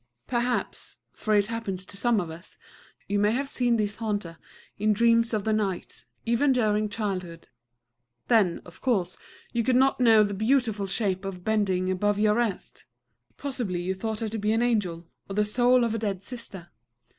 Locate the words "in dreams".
4.79-5.31